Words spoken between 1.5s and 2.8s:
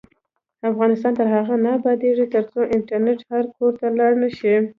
نه ابادیږي، ترڅو